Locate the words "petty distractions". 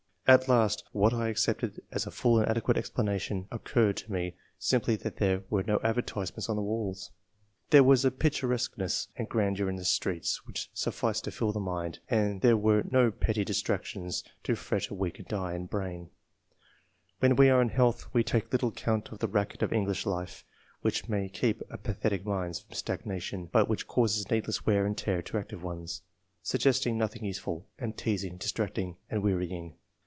13.11-14.23